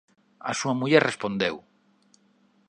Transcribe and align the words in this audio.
A 0.49 0.51
súa 0.59 0.77
muller 0.79 1.03
respondeu: 1.09 1.55